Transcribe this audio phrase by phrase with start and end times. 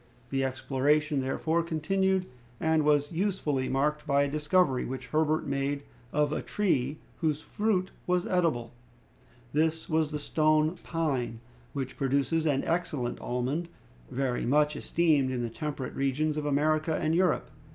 [0.31, 2.25] The exploration, therefore, continued,
[2.59, 7.91] and was usefully marked by a discovery which Herbert made of a tree whose fruit
[8.07, 8.71] was edible.
[9.53, 11.39] This was the stone pine,
[11.73, 13.69] which produces an excellent almond,
[14.09, 17.51] very much esteemed in the temperate regions of America and Europe.